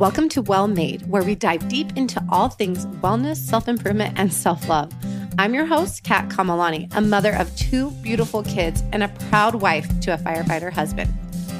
[0.00, 4.32] Welcome to Well Made, where we dive deep into all things wellness, self improvement, and
[4.32, 4.90] self love.
[5.38, 9.86] I'm your host, Kat Kamalani, a mother of two beautiful kids and a proud wife
[10.00, 11.12] to a firefighter husband.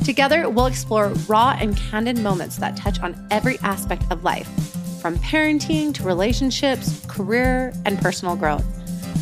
[0.07, 4.49] Together, we'll explore raw and candid moments that touch on every aspect of life,
[5.03, 8.65] from parenting to relationships, career, and personal growth.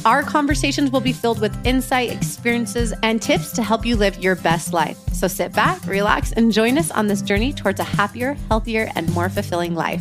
[0.05, 4.37] Our conversations will be filled with insight, experiences, and tips to help you live your
[4.37, 4.97] best life.
[5.13, 9.13] So sit back, relax, and join us on this journey towards a happier, healthier, and
[9.13, 10.01] more fulfilling life.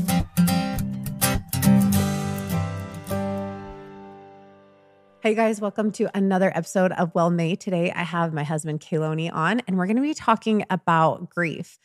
[5.21, 7.59] Hey guys, welcome to another episode of Well Made.
[7.59, 11.79] Today I have my husband Keloni on, and we're going to be talking about grief.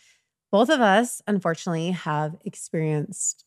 [0.53, 3.45] Both of us, unfortunately, have experienced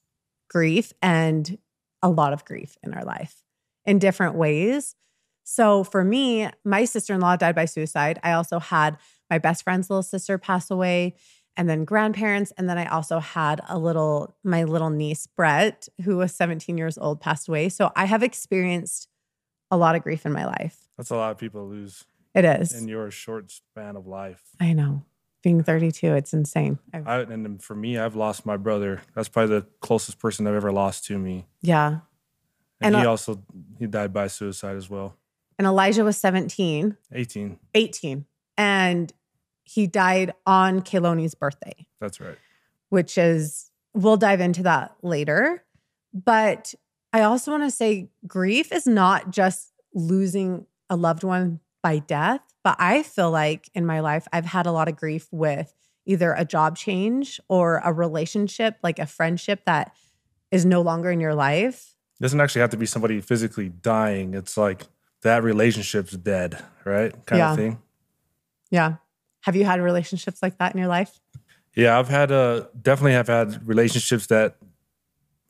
[0.50, 1.60] grief and
[2.02, 3.45] a lot of grief in our life
[3.86, 4.96] in different ways.
[5.44, 8.20] So for me, my sister in law died by suicide.
[8.24, 8.98] I also had
[9.30, 11.16] my best friend's little sister pass away,
[11.56, 12.52] and then grandparents.
[12.58, 16.98] And then I also had a little, my little niece, Brett, who was 17 years
[16.98, 17.70] old, passed away.
[17.70, 19.08] So I have experienced
[19.72, 20.90] a lot of grief in my life.
[20.98, 22.06] That's a lot of people lose.
[22.34, 22.74] It is.
[22.74, 24.42] In your short span of life.
[24.60, 25.04] I know.
[25.44, 26.80] Being 32, it's insane.
[26.92, 29.02] I, and for me, I've lost my brother.
[29.14, 31.46] That's probably the closest person I've ever lost to me.
[31.62, 32.00] Yeah.
[32.82, 33.42] And, and he uh, also
[33.80, 35.16] he died by suicide as well.
[35.58, 36.98] And Elijah was 17.
[37.14, 37.60] 18.
[37.74, 38.26] 18.
[38.58, 39.14] And
[39.64, 41.88] he died on Keloni's birthday.
[42.00, 42.38] That's right.
[42.90, 45.64] Which is we'll dive into that later.
[46.14, 46.74] But
[47.14, 52.42] I also want to say grief is not just losing a loved one by death,
[52.64, 55.74] but I feel like in my life I've had a lot of grief with
[56.06, 59.96] either a job change or a relationship, like a friendship that
[60.52, 61.95] is no longer in your life
[62.26, 64.34] doesn't actually have to be somebody physically dying.
[64.34, 64.88] It's like
[65.22, 67.14] that relationship's dead, right?
[67.28, 67.52] Kind yeah.
[67.52, 67.78] of thing.
[68.72, 68.96] Yeah.
[69.42, 71.20] Have you had relationships like that in your life?
[71.76, 74.56] Yeah, I've had a definitely have had relationships that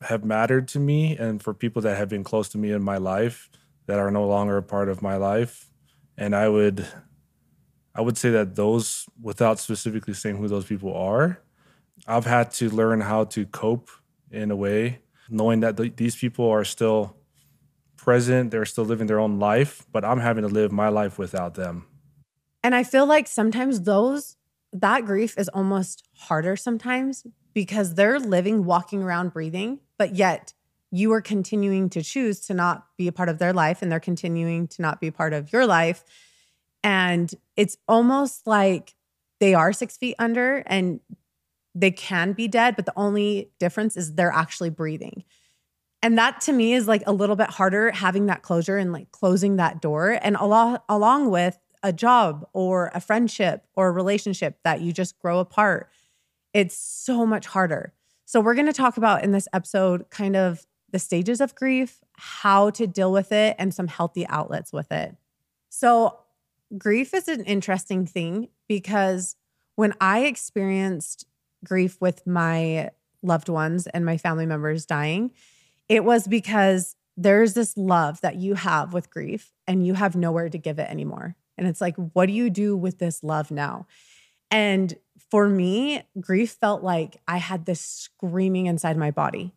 [0.02, 2.98] have mattered to me and for people that have been close to me in my
[2.98, 3.48] life
[3.86, 5.70] that are no longer a part of my life.
[6.18, 6.86] And I would
[7.94, 11.40] I would say that those without specifically saying who those people are,
[12.06, 13.88] I've had to learn how to cope
[14.30, 17.16] in a way knowing that th- these people are still
[17.96, 21.54] present, they're still living their own life, but I'm having to live my life without
[21.54, 21.86] them.
[22.62, 24.36] And I feel like sometimes those,
[24.72, 30.52] that grief is almost harder sometimes because they're living, walking around, breathing, but yet
[30.90, 34.00] you are continuing to choose to not be a part of their life and they're
[34.00, 36.04] continuing to not be part of your life.
[36.82, 38.94] And it's almost like
[39.40, 41.00] they are six feet under and
[41.76, 45.24] they can be dead, but the only difference is they're actually breathing.
[46.02, 49.12] And that to me is like a little bit harder having that closure and like
[49.12, 54.58] closing that door and along along with a job or a friendship or a relationship
[54.64, 55.90] that you just grow apart.
[56.54, 57.92] It's so much harder.
[58.24, 62.02] So we're going to talk about in this episode kind of the stages of grief,
[62.12, 65.14] how to deal with it and some healthy outlets with it.
[65.68, 66.18] So
[66.78, 69.36] grief is an interesting thing because
[69.74, 71.26] when I experienced
[71.64, 72.90] grief with my
[73.22, 75.32] loved ones and my family members dying,
[75.88, 80.48] it was because there's this love that you have with grief and you have nowhere
[80.48, 81.36] to give it anymore.
[81.56, 83.86] And it's like, what do you do with this love now?
[84.50, 84.94] And
[85.30, 89.54] for me, grief felt like I had this screaming inside my body.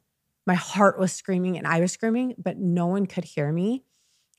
[0.48, 3.84] My heart was screaming and I was screaming, but no one could hear me.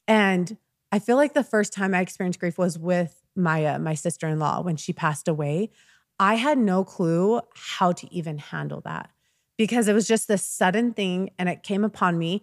[0.08, 0.56] And
[0.90, 4.38] I feel like the first time I experienced grief was with Maya, my sister in
[4.38, 5.70] law, when she passed away.
[6.20, 9.10] I had no clue how to even handle that
[9.56, 12.42] because it was just this sudden thing and it came upon me.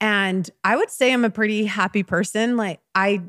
[0.00, 2.56] And I would say I'm a pretty happy person.
[2.56, 3.22] Like, I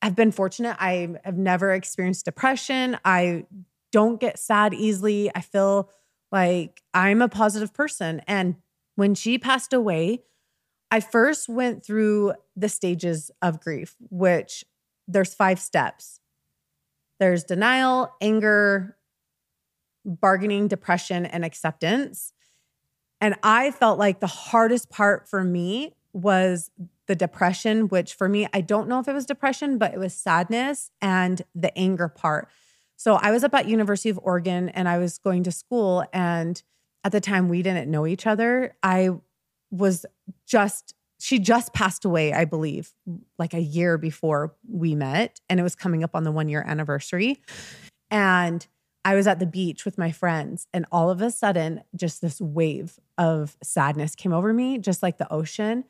[0.00, 0.76] have been fortunate.
[0.80, 2.98] I have never experienced depression.
[3.04, 3.44] I
[3.92, 5.30] don't get sad easily.
[5.34, 5.90] I feel
[6.32, 8.22] like I'm a positive person.
[8.26, 8.56] And
[8.96, 10.22] when she passed away,
[10.90, 14.64] I first went through the stages of grief, which
[15.06, 16.20] there's five steps.
[17.20, 18.96] There's denial, anger,
[20.04, 22.32] bargaining, depression, and acceptance.
[23.20, 26.70] And I felt like the hardest part for me was
[27.06, 30.14] the depression, which for me, I don't know if it was depression, but it was
[30.14, 32.48] sadness and the anger part.
[32.96, 36.62] So I was up at University of Oregon and I was going to school and
[37.02, 38.76] at the time we didn't know each other.
[38.82, 39.10] I
[39.70, 40.06] was
[40.46, 42.92] just she just passed away, I believe,
[43.38, 46.62] like a year before we met and it was coming up on the 1 year
[46.66, 47.40] anniversary.
[48.10, 48.66] And
[49.04, 52.40] I was at the beach with my friends, and all of a sudden, just this
[52.40, 55.84] wave of sadness came over me, just like the ocean.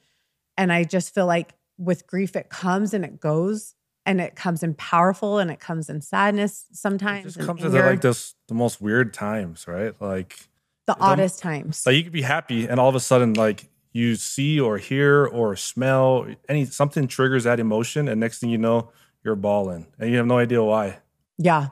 [0.57, 3.75] And I just feel like with grief, it comes and it goes,
[4.07, 7.37] and it comes in powerful and it comes in sadness sometimes.
[7.37, 9.95] It just comes at like this the most weird times, right?
[10.01, 10.49] Like
[10.87, 11.85] the oddest times.
[11.87, 15.25] Like you could be happy and all of a sudden like you see or hear
[15.25, 18.91] or smell any something triggers that emotion and next thing you know
[19.23, 20.99] you're bawling and you have no idea why.
[21.39, 21.69] Yeah.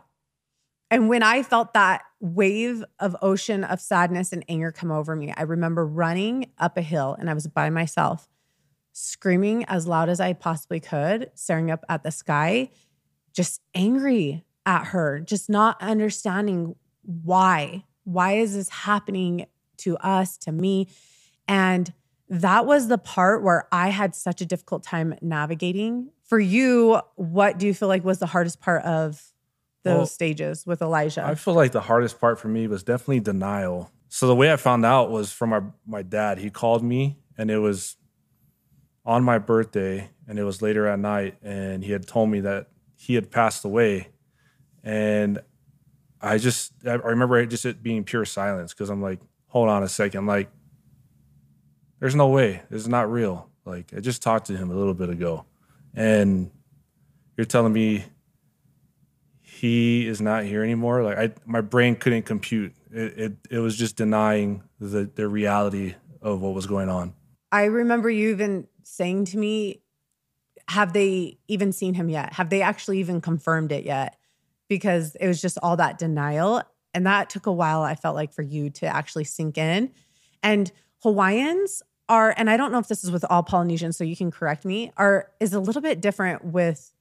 [0.93, 5.33] And when I felt that wave of ocean of sadness and anger come over me,
[5.35, 8.29] I remember running up a hill and I was by myself,
[8.93, 12.69] screaming as loud as I possibly could, staring up at the sky,
[13.33, 17.85] just angry at her, just not understanding why.
[18.05, 19.47] Why is this happening
[19.79, 20.89] to us, to me?
[21.49, 21.91] And
[22.29, 26.11] that was the part where I had such a difficult time navigating.
[26.25, 29.32] For you, what do you feel like was the hardest part of
[29.85, 31.25] those well, stages with Elijah?
[31.25, 33.91] I feel like the hardest part for me was definitely denial.
[34.09, 36.39] So the way I found out was from my my dad.
[36.39, 37.97] He called me and it was
[39.05, 42.69] on my birthday and it was later at night and he had told me that
[42.97, 44.09] he had passed away.
[44.85, 45.41] And
[46.21, 49.83] I just I remember it just it being pure silence because I'm like, hold on
[49.83, 50.51] a second, like
[51.99, 52.63] there's no way.
[52.71, 53.49] This is not real.
[53.65, 55.45] Like I just talked to him a little bit ago,
[55.95, 56.51] and
[57.37, 58.05] you're telling me
[59.63, 61.05] he is not here anymore.
[61.05, 62.75] Like I, my brain couldn't compute.
[62.91, 67.15] It, it, it was just denying the the reality of what was going on.
[67.53, 69.83] I remember you even saying to me,
[70.67, 72.33] "Have they even seen him yet?
[72.33, 74.17] Have they actually even confirmed it yet?"
[74.69, 76.63] Because it was just all that denial,
[76.93, 77.83] and that took a while.
[77.83, 79.93] I felt like for you to actually sink in,
[80.43, 80.73] and
[81.05, 84.33] Hawaiians are, and I don't know if this is with all Polynesians, so you can
[84.33, 86.93] correct me, are is a little bit different with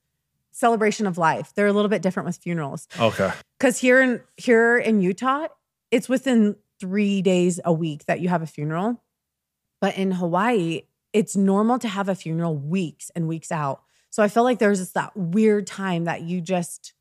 [0.51, 1.53] celebration of life.
[1.55, 2.87] They're a little bit different with funerals.
[2.99, 3.31] Okay.
[3.59, 5.47] Because here in here in Utah,
[5.89, 9.01] it's within three days a week that you have a funeral.
[9.79, 10.81] But in Hawaii,
[11.13, 13.81] it's normal to have a funeral weeks and weeks out.
[14.09, 16.93] So I feel like there's this that weird time that you just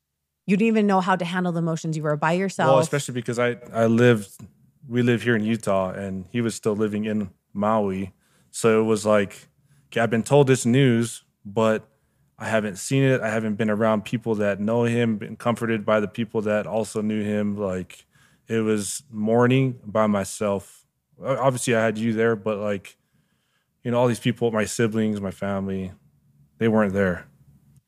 [0.47, 1.95] you didn't even know how to handle the emotions.
[1.95, 2.69] You were by yourself.
[2.69, 4.31] Well, especially because I I lived
[4.87, 8.13] we live here in Utah and he was still living in Maui.
[8.49, 9.47] So it was like,
[9.87, 11.87] okay, I've been told this news, but
[12.41, 13.21] I haven't seen it.
[13.21, 16.99] I haven't been around people that know him, been comforted by the people that also
[17.01, 17.55] knew him.
[17.55, 18.07] Like
[18.47, 20.87] it was mourning by myself.
[21.23, 22.97] Obviously, I had you there, but like,
[23.83, 25.91] you know, all these people, my siblings, my family,
[26.57, 27.27] they weren't there.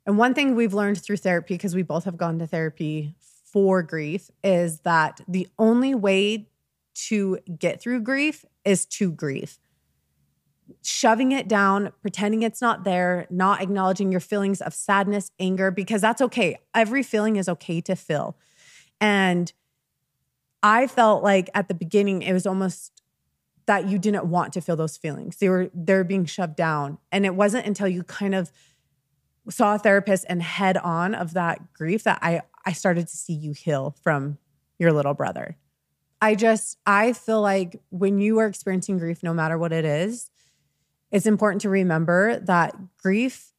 [0.06, 3.82] And one thing we've learned through therapy, because we both have gone to therapy for
[3.82, 6.48] grief, is that the only way
[6.94, 9.58] to get through grief is to grieve.
[10.82, 16.02] Shoving it down, pretending it's not there, not acknowledging your feelings of sadness, anger, because
[16.02, 16.58] that's okay.
[16.74, 18.38] Every feeling is okay to feel.
[19.00, 19.52] And
[20.62, 23.02] I felt like at the beginning, it was almost
[23.66, 25.38] that you didn't want to feel those feelings.
[25.38, 26.98] They were they're being shoved down.
[27.12, 28.52] And it wasn't until you kind of
[29.50, 33.34] saw a therapist and head on of that grief that I I started to see
[33.34, 34.38] you heal from
[34.80, 35.58] your little brother.
[36.22, 40.30] I just, I feel like when you are experiencing grief, no matter what it is,
[41.14, 43.54] it's important to remember that grief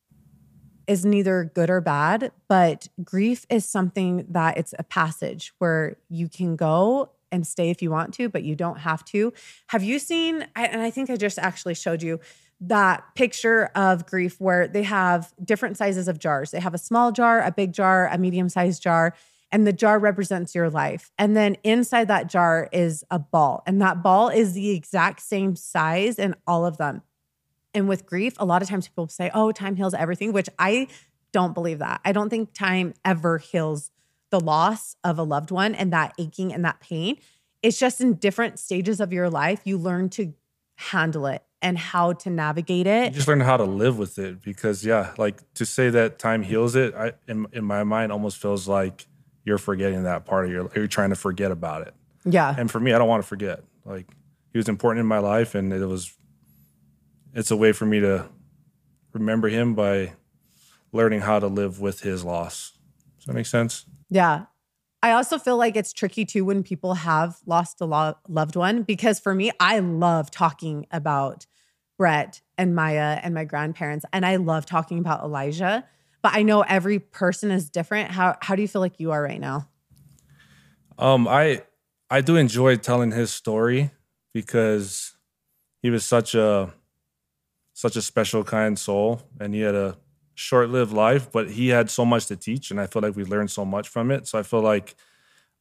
[0.86, 6.28] is neither good or bad, but grief is something that it's a passage where you
[6.28, 9.32] can go and stay if you want to, but you don't have to.
[9.68, 12.20] Have you seen, and I think I just actually showed you
[12.60, 16.50] that picture of grief where they have different sizes of jars.
[16.50, 19.14] They have a small jar, a big jar, a medium sized jar
[19.54, 21.12] and the jar represents your life.
[21.16, 25.54] And then inside that jar is a ball, and that ball is the exact same
[25.54, 27.02] size in all of them.
[27.74, 30.88] And with grief, a lot of times people say, oh, time heals everything, which I
[31.32, 32.00] don't believe that.
[32.04, 33.90] I don't think time ever heals
[34.30, 37.18] the loss of a loved one and that aching and that pain.
[37.62, 40.34] It's just in different stages of your life, you learn to
[40.76, 43.12] handle it and how to navigate it.
[43.12, 46.42] You just learn how to live with it because, yeah, like to say that time
[46.42, 49.06] heals it, I, in, in my mind, almost feels like
[49.44, 51.94] you're forgetting that part of your you're trying to forget about it.
[52.24, 52.54] Yeah.
[52.56, 53.62] And for me, I don't want to forget.
[53.84, 54.10] Like
[54.52, 56.16] he was important in my life and it was
[57.34, 58.28] it's a way for me to
[59.12, 60.14] remember him by
[60.92, 62.72] learning how to live with his loss.
[63.18, 63.86] Does that make sense?
[64.08, 64.46] Yeah.
[65.02, 68.82] I also feel like it's tricky too when people have lost a lo- loved one
[68.82, 71.46] because for me, I love talking about
[71.98, 75.84] Brett and Maya and my grandparents, and I love talking about Elijah
[76.24, 78.10] but I know every person is different.
[78.10, 79.68] How how do you feel like you are right now?
[80.98, 81.64] Um, I
[82.08, 83.90] I do enjoy telling his story
[84.32, 85.18] because
[85.82, 86.72] he was such a
[87.84, 89.94] such a special kind soul and he had a
[90.34, 93.50] short-lived life, but he had so much to teach and I feel like we learned
[93.50, 94.26] so much from it.
[94.26, 94.94] So I feel like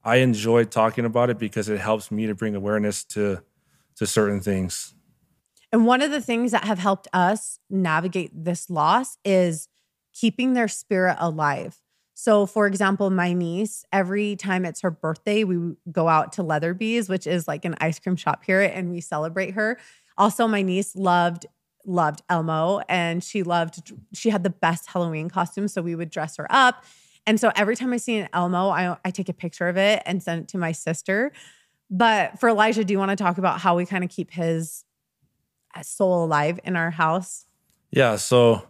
[0.05, 3.43] I enjoy talking about it because it helps me to bring awareness to
[3.97, 4.95] to certain things.
[5.73, 9.67] And one of the things that have helped us navigate this loss is
[10.13, 11.81] keeping their spirit alive.
[12.13, 17.09] So, for example, my niece, every time it's her birthday, we go out to Leatherby's,
[17.09, 19.77] which is like an ice cream shop here, and we celebrate her.
[20.17, 21.47] Also, my niece loved
[21.85, 26.37] loved Elmo and she loved she had the best Halloween costume so we would dress
[26.37, 26.83] her up.
[27.25, 30.03] And so every time I see an Elmo, I I take a picture of it
[30.05, 31.31] and send it to my sister.
[31.89, 34.83] But for Elijah, do you want to talk about how we kind of keep his
[35.75, 37.45] uh, soul alive in our house?
[37.91, 38.67] Yeah, so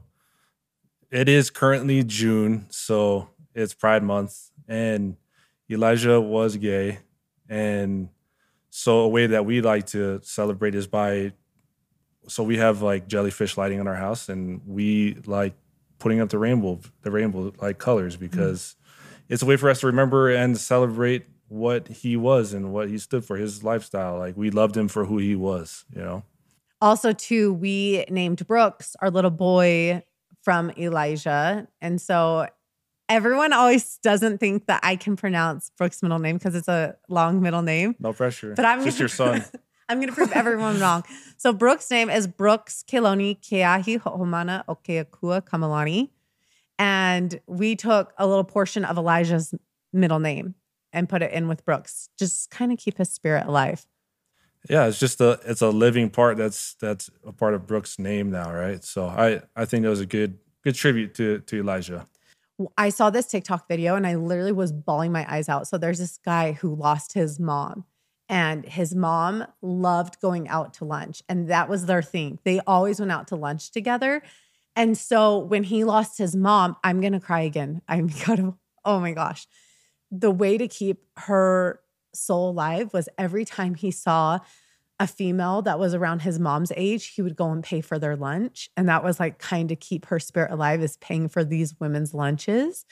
[1.10, 5.15] it is currently June, so it's Pride Month, and
[5.70, 7.00] Elijah was gay,
[7.48, 8.10] and
[8.70, 11.32] so a way that we like to celebrate is by
[12.27, 15.53] so we have like jellyfish lighting in our house and we like
[16.00, 19.24] putting up the rainbow the rainbow like colors because mm.
[19.30, 22.98] it's a way for us to remember and celebrate what he was and what he
[22.98, 26.24] stood for his lifestyle like we loved him for who he was you know
[26.82, 30.01] also too we named brooks our little boy
[30.42, 32.48] from elijah and so
[33.10, 37.42] everyone always doesn't think that I can pronounce Brooks' middle name because it's a long
[37.42, 37.96] middle name.
[38.00, 38.53] No pressure.
[38.56, 39.46] But I'm just your son.
[39.90, 41.04] I'm gonna prove everyone wrong.
[41.38, 46.10] So Brooke's name is Brooks Keloni Keahi Ho'omana Okeakua Kamalani.
[46.80, 49.54] And we took a little portion of Elijah's
[49.92, 50.56] middle name
[50.94, 52.08] and put it in with Brooks.
[52.18, 53.86] Just kind of keep his spirit alive.
[54.70, 58.32] Yeah, it's just a it's a living part that's that's a part of Brooks' name
[58.32, 58.82] now, right?
[58.84, 62.08] So I I think that was a good good tribute to to Elijah.
[62.78, 65.68] I saw this TikTok video and I literally was bawling my eyes out.
[65.68, 67.84] So there's this guy who lost his mom
[68.30, 72.39] and his mom loved going out to lunch and that was their thing.
[72.44, 74.22] They always went out to lunch together.
[74.75, 77.82] And so when he lost his mom, I'm to cry again.
[77.88, 79.48] I'm to oh my gosh.
[80.12, 81.80] The way to keep her
[82.13, 84.39] soul alive was every time he saw
[85.00, 88.15] a female that was around his mom's age, he would go and pay for their
[88.15, 88.70] lunch.
[88.77, 92.13] And that was like kind of keep her spirit alive, is paying for these women's
[92.13, 92.86] lunches.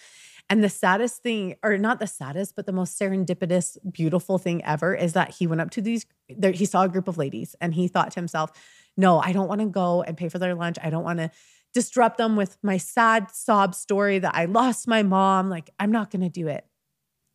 [0.51, 4.93] And the saddest thing, or not the saddest, but the most serendipitous, beautiful thing ever
[4.93, 7.73] is that he went up to these, there, he saw a group of ladies and
[7.73, 8.51] he thought to himself,
[8.97, 10.77] no, I don't want to go and pay for their lunch.
[10.83, 11.31] I don't want to
[11.73, 15.49] disrupt them with my sad sob story that I lost my mom.
[15.49, 16.65] Like, I'm not going to do it.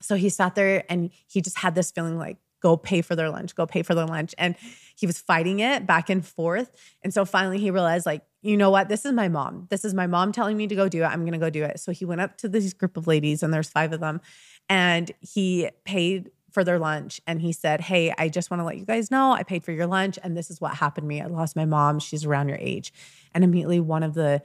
[0.03, 3.31] So he sat there and he just had this feeling like, go pay for their
[3.31, 4.35] lunch, go pay for their lunch.
[4.37, 4.57] And
[4.95, 6.71] he was fighting it back and forth.
[7.03, 8.89] And so finally he realized, like, you know what?
[8.89, 9.67] This is my mom.
[9.71, 11.07] This is my mom telling me to go do it.
[11.07, 11.81] I'm going to go do it.
[11.81, 14.21] So he went up to this group of ladies, and there's five of them,
[14.69, 17.21] and he paid for their lunch.
[17.27, 19.73] And he said, Hey, I just want to let you guys know I paid for
[19.73, 20.19] your lunch.
[20.23, 21.21] And this is what happened to me.
[21.21, 21.99] I lost my mom.
[21.99, 22.95] She's around your age.
[23.35, 24.43] And immediately one of the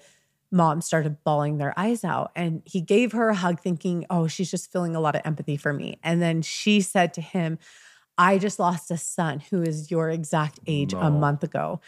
[0.52, 2.32] moms started bawling their eyes out.
[2.36, 5.56] And he gave her a hug, thinking, Oh, she's just feeling a lot of empathy
[5.56, 6.00] for me.
[6.04, 7.60] And then she said to him,
[8.18, 11.00] I just lost a son who is your exact age no.
[11.00, 11.80] a month ago.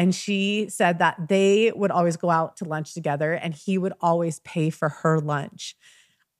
[0.00, 3.92] And she said that they would always go out to lunch together and he would
[4.00, 5.76] always pay for her lunch.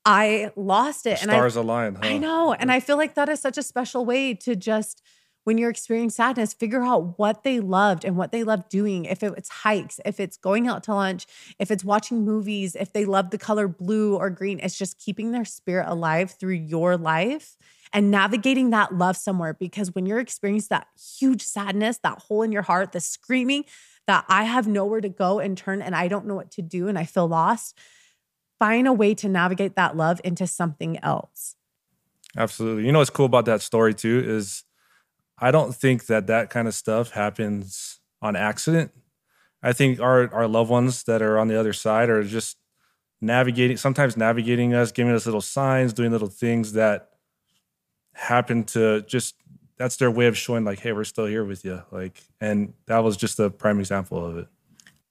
[0.03, 1.19] I lost it.
[1.19, 1.93] The and stars I, align.
[1.93, 2.01] Huh?
[2.01, 2.53] I know.
[2.53, 5.03] And I feel like that is such a special way to just,
[5.43, 9.05] when you're experiencing sadness, figure out what they loved and what they loved doing.
[9.05, 11.27] If it's hikes, if it's going out to lunch,
[11.59, 15.33] if it's watching movies, if they love the color blue or green, it's just keeping
[15.33, 17.57] their spirit alive through your life
[17.93, 19.53] and navigating that love somewhere.
[19.53, 20.87] Because when you're experiencing that
[21.19, 23.65] huge sadness, that hole in your heart, the screaming
[24.07, 26.87] that I have nowhere to go and turn and I don't know what to do
[26.87, 27.77] and I feel lost,
[28.59, 31.55] find a way to navigate that love into something else.
[32.37, 32.85] Absolutely.
[32.85, 34.63] You know what's cool about that story too is
[35.37, 38.91] I don't think that that kind of stuff happens on accident.
[39.63, 42.57] I think our our loved ones that are on the other side are just
[43.19, 47.10] navigating sometimes navigating us, giving us little signs, doing little things that
[48.13, 49.35] happen to just
[49.77, 52.99] that's their way of showing like hey we're still here with you like and that
[52.99, 54.47] was just a prime example of it.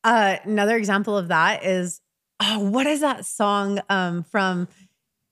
[0.02, 2.00] Uh, another example of that is
[2.40, 4.68] oh what is that song um, from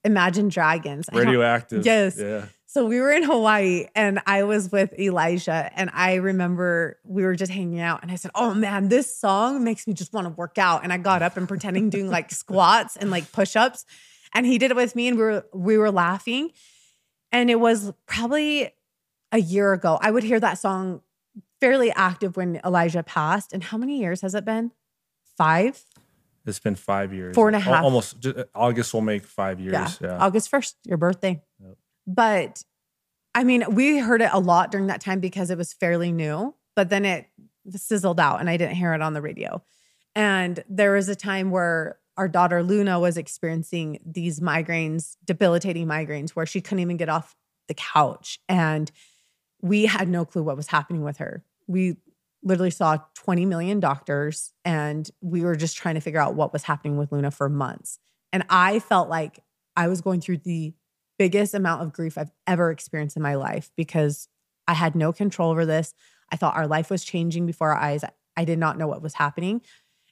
[0.04, 1.08] imagine dragons?
[1.12, 1.84] Radioactive.
[1.84, 2.18] Yes.
[2.18, 2.46] Yeah.
[2.66, 7.34] So we were in hawaii and i was with elijah and i remember we were
[7.34, 10.30] just hanging out and i said oh man this song makes me just want to
[10.30, 10.82] work out.
[10.84, 13.86] And i got up and pretending doing like squats and like push-ups
[14.34, 16.50] and he did it with me and we were we were laughing
[17.32, 18.70] and it was probably
[19.32, 19.98] a year ago.
[20.00, 21.02] I would hear that song
[21.60, 23.52] fairly active when Elijah passed.
[23.52, 24.72] And how many years has it been?
[25.36, 25.84] Five?
[26.46, 27.34] It's been five years.
[27.34, 27.84] Four and a half.
[27.84, 29.72] Almost August will make five years.
[29.72, 29.90] Yeah.
[30.00, 30.18] yeah.
[30.18, 31.42] August 1st, your birthday.
[31.62, 31.76] Yep.
[32.06, 32.64] But
[33.34, 36.54] I mean, we heard it a lot during that time because it was fairly new,
[36.74, 37.26] but then it
[37.70, 39.62] sizzled out and I didn't hear it on the radio.
[40.14, 46.30] And there was a time where our daughter Luna was experiencing these migraines, debilitating migraines,
[46.30, 47.36] where she couldn't even get off
[47.68, 48.40] the couch.
[48.48, 48.90] And
[49.62, 51.44] we had no clue what was happening with her.
[51.68, 51.96] We
[52.42, 56.64] literally saw 20 million doctors and we were just trying to figure out what was
[56.64, 57.98] happening with Luna for months.
[58.32, 59.40] And I felt like
[59.76, 60.74] I was going through the
[61.18, 64.28] biggest amount of grief I've ever experienced in my life because
[64.66, 65.94] I had no control over this.
[66.30, 68.04] I thought our life was changing before our eyes.
[68.36, 69.62] I did not know what was happening.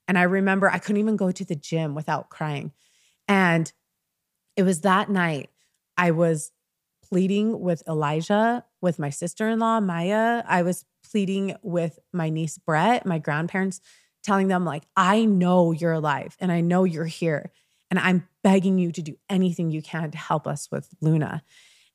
[0.08, 2.72] And I remember I couldn't even go to the gym without crying.
[3.28, 3.72] And
[4.56, 5.50] it was that night
[5.96, 6.52] I was
[7.02, 10.42] pleading with Elijah, with my sister in law, Maya.
[10.46, 13.80] I was pleading with my niece, Brett, my grandparents,
[14.22, 17.52] telling them, like, I know you're alive and I know you're here.
[17.90, 21.42] And I'm begging you to do anything you can to help us with Luna.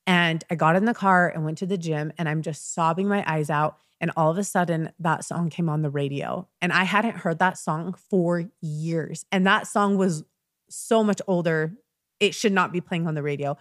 [0.08, 3.08] And I got in the car and went to the gym and I'm just sobbing
[3.08, 3.78] my eyes out.
[4.00, 6.48] And all of a sudden, that song came on the radio.
[6.60, 9.26] And I hadn't heard that song for years.
[9.32, 10.24] And that song was
[10.70, 11.78] so much older.
[12.20, 13.58] It should not be playing on the radio.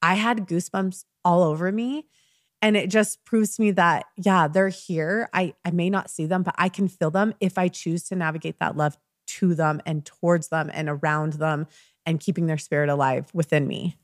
[0.00, 2.06] I had goosebumps all over me.
[2.62, 5.28] And it just proves to me that, yeah, they're here.
[5.34, 8.16] I, I may not see them, but I can feel them if I choose to
[8.16, 11.66] navigate that love to them and towards them and around them
[12.06, 13.98] and keeping their spirit alive within me.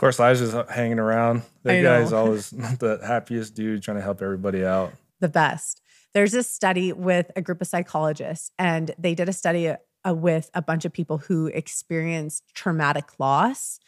[0.00, 1.42] Of course, Elijah's hanging around.
[1.62, 4.94] That guy's always the happiest dude trying to help everybody out.
[5.20, 5.82] The best.
[6.14, 10.48] There's a study with a group of psychologists, and they did a study uh, with
[10.54, 13.78] a bunch of people who experienced traumatic loss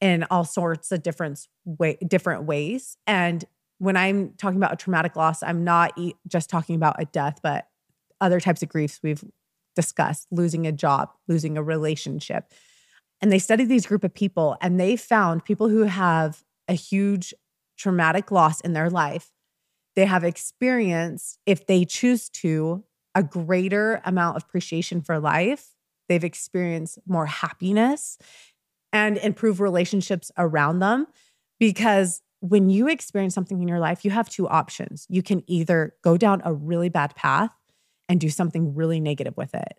[0.00, 2.96] in all sorts of different way, different ways.
[3.06, 3.44] And
[3.76, 7.68] when I'm talking about a traumatic loss, I'm not just talking about a death, but
[8.22, 9.22] other types of griefs we've
[9.76, 12.54] discussed, losing a job, losing a relationship.
[13.20, 17.34] And they studied these group of people and they found people who have a huge
[17.76, 19.32] traumatic loss in their life,
[19.96, 22.84] they have experienced, if they choose to,
[23.14, 25.74] a greater amount of appreciation for life.
[26.08, 28.18] They've experienced more happiness
[28.92, 31.06] and improve relationships around them
[31.58, 35.06] because when you experience something in your life, you have two options.
[35.08, 37.50] You can either go down a really bad path
[38.08, 39.78] and do something really negative with it.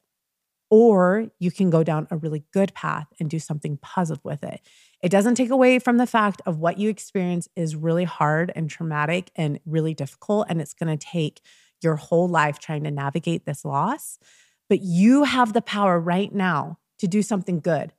[0.70, 4.62] Or you can go down a really good path and do something positive with it.
[5.02, 8.70] It doesn't take away from the fact of what you experience is really hard and
[8.70, 10.48] traumatic and really difficult.
[10.50, 11.42] And it's going to take
[11.82, 14.20] your whole life trying to navigate this loss.
[14.68, 17.94] But you have the power right now to do something good.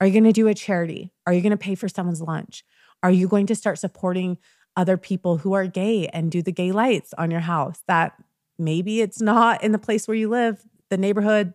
[0.00, 1.12] Are you going to do a charity?
[1.26, 2.64] Are you going to pay for someone's lunch?
[3.02, 4.38] Are you going to start supporting
[4.76, 8.14] other people who are gay and do the gay lights on your house that
[8.58, 11.52] maybe it's not in the place where you live, the neighborhood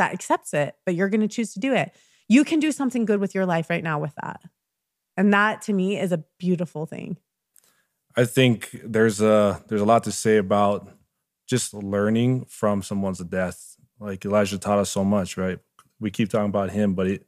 [0.00, 1.94] that accepts it, but you're going to choose to do it.
[2.26, 4.40] You can do something good with your life right now with that.
[5.16, 7.18] And that to me is a beautiful thing.
[8.16, 10.88] I think there's a there's a lot to say about
[11.46, 13.76] just learning from someone's death.
[13.98, 15.58] Like Elijah taught us so much, right?
[16.00, 17.20] We keep talking about him, but he,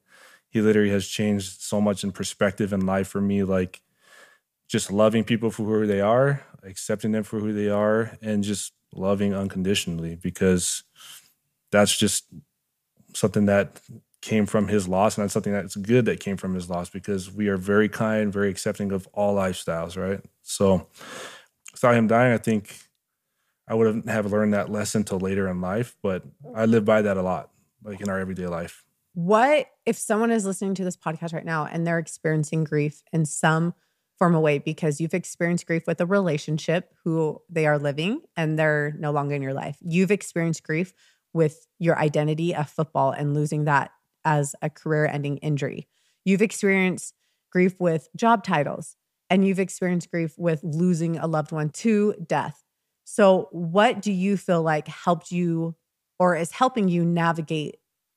[0.48, 3.44] he literally has changed so much in perspective in life for me.
[3.44, 3.82] Like
[4.68, 8.72] just loving people for who they are, accepting them for who they are, and just
[8.94, 10.84] loving unconditionally because
[11.70, 12.24] that's just
[13.14, 13.80] something that
[14.20, 17.30] came from his loss and that's something that's good that came from his loss because
[17.30, 20.86] we are very kind very accepting of all lifestyles right so
[21.72, 22.78] without him dying i think
[23.66, 26.22] i wouldn't have learned that lesson till later in life but
[26.54, 27.50] i live by that a lot
[27.82, 31.66] like in our everyday life what if someone is listening to this podcast right now
[31.66, 33.74] and they're experiencing grief in some
[34.22, 38.56] form of way because you've experienced grief with a relationship who they are living and
[38.56, 39.76] they're no longer in your life.
[39.80, 40.92] You've experienced grief
[41.32, 43.90] with your identity of football and losing that
[44.24, 45.88] as a career ending injury.
[46.24, 47.14] You've experienced
[47.50, 48.96] grief with job titles
[49.28, 52.62] and you've experienced grief with losing a loved one to death.
[53.04, 55.74] So, what do you feel like helped you
[56.18, 57.76] or is helping you navigate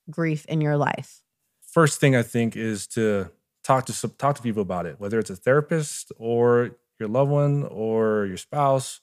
[0.09, 1.23] grief in your life?
[1.61, 3.31] First thing I think is to
[3.63, 7.63] talk to talk to people about it, whether it's a therapist or your loved one
[7.63, 9.01] or your spouse,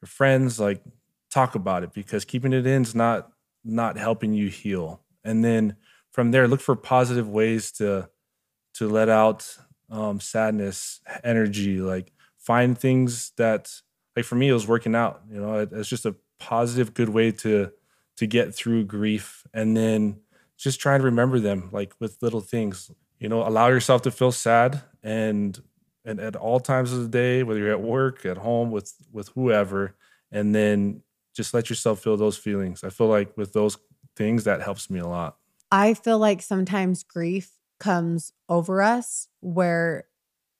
[0.00, 0.58] your friends.
[0.58, 0.82] Like
[1.30, 3.30] talk about it because keeping it in is not
[3.68, 5.02] not helping you heal.
[5.24, 5.76] And then
[6.10, 8.08] from there, look for positive ways to
[8.74, 9.56] to let out
[9.90, 11.80] um, sadness, energy.
[11.80, 13.72] Like find things that
[14.16, 15.22] like for me, it was working out.
[15.30, 17.70] You know, it, it's just a positive, good way to
[18.16, 20.20] to get through grief, and then
[20.56, 24.32] just try to remember them like with little things you know allow yourself to feel
[24.32, 25.62] sad and
[26.04, 29.28] and at all times of the day whether you're at work at home with with
[29.30, 29.94] whoever
[30.30, 31.02] and then
[31.38, 33.78] just let yourself feel those feelings i feel like with those
[34.16, 35.36] things that helps me a lot
[35.70, 40.04] i feel like sometimes grief comes over us where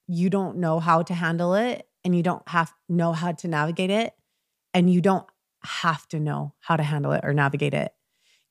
[0.06, 3.90] you don't know how to handle it and you don't have know how to navigate
[3.90, 4.14] it
[4.72, 5.26] and you don't
[5.64, 7.92] have to know how to handle it or navigate it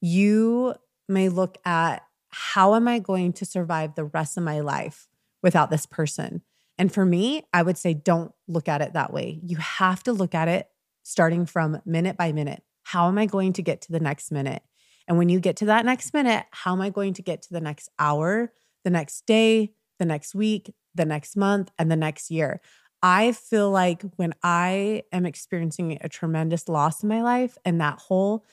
[0.01, 0.75] you
[1.07, 5.07] may look at how am I going to survive the rest of my life
[5.41, 6.41] without this person?
[6.77, 9.39] And for me, I would say don't look at it that way.
[9.43, 10.67] You have to look at it
[11.07, 12.63] starting from minute by minute.
[12.83, 14.61] How am I going to get to the next minute?
[15.07, 17.53] And when you get to that next minute, how am I going to get to
[17.53, 18.51] the next hour,
[18.83, 22.59] the next day, the next week, the next month, and the next year.
[23.01, 27.99] I feel like when I am experiencing a tremendous loss in my life and that
[27.99, 28.43] hole,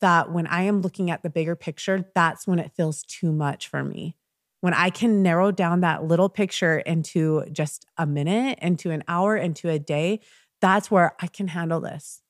[0.00, 3.68] that when I am looking at the bigger picture, that's when it feels too much
[3.68, 4.16] for me.
[4.60, 9.36] When I can narrow down that little picture into just a minute, into an hour,
[9.36, 10.20] into a day,
[10.62, 12.22] that's where I can handle this.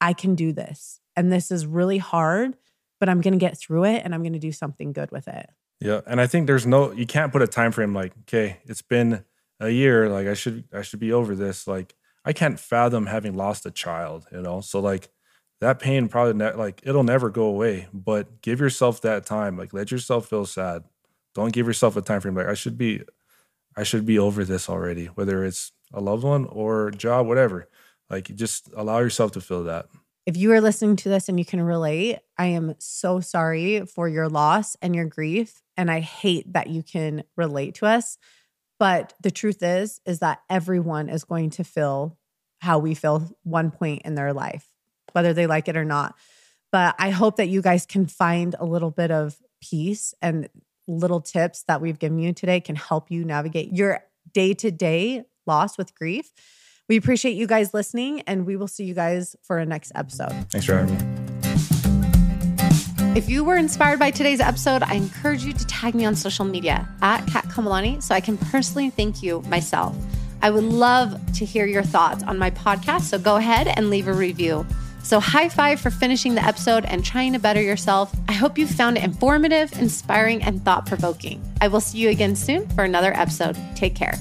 [0.00, 1.00] I can do this.
[1.16, 2.56] And this is really hard,
[3.00, 5.26] but I'm going to get through it and I'm going to do something good with
[5.26, 5.50] it.
[5.80, 8.82] Yeah, and I think there's no you can't put a time frame like, okay, it's
[8.82, 9.24] been
[9.58, 11.66] a year, like I should I should be over this.
[11.66, 14.60] Like I can't fathom having lost a child, you know.
[14.60, 15.08] So like
[15.62, 19.56] that pain probably ne- like it'll never go away, but give yourself that time.
[19.56, 20.84] Like let yourself feel sad.
[21.34, 23.02] Don't give yourself a time frame like I should be
[23.76, 27.68] I should be over this already, whether it's a loved one or job, whatever.
[28.08, 29.86] Like just allow yourself to feel that.
[30.26, 34.08] If you are listening to this and you can relate, I am so sorry for
[34.08, 35.62] your loss and your grief.
[35.76, 38.18] And I hate that you can relate to us.
[38.78, 42.16] But the truth is, is that everyone is going to feel
[42.60, 44.68] how we feel one point in their life,
[45.12, 46.14] whether they like it or not.
[46.72, 50.48] But I hope that you guys can find a little bit of peace and
[50.90, 54.00] little tips that we've given you today can help you navigate your
[54.32, 56.32] day to day loss with grief.
[56.88, 60.32] We appreciate you guys listening, and we will see you guys for a next episode.
[60.50, 61.30] Thanks for having me.
[63.16, 66.44] If you were inspired by today's episode, I encourage you to tag me on social
[66.44, 69.96] media at Kat Kamalani so I can personally thank you myself.
[70.42, 74.08] I would love to hear your thoughts on my podcast, so go ahead and leave
[74.08, 74.66] a review.
[75.10, 78.14] So, high five for finishing the episode and trying to better yourself.
[78.28, 81.42] I hope you found it informative, inspiring, and thought provoking.
[81.60, 83.58] I will see you again soon for another episode.
[83.74, 84.14] Take care.